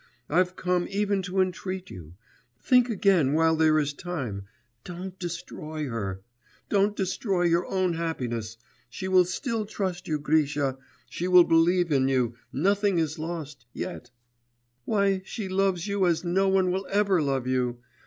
[0.31, 2.15] I've come even to entreat you;
[2.59, 4.45] think again while there is time;
[4.83, 6.23] don't destroy her,
[6.69, 8.57] don't destroy your own happiness,
[8.89, 14.09] she will still trust you, Grisha, she will believe in you, nothing is lost yet;
[14.85, 17.79] why, she loves you as no one will ever love you!